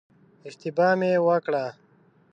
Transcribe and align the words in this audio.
اشتباه 0.47 0.93
مې 0.99 1.11
وکړه. 1.27 1.65